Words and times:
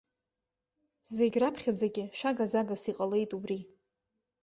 Зегьраԥхьаӡагьы 1.15 2.03
шәага-загас 2.17 2.83
иҟалеит 2.91 3.31
убри. 3.37 3.59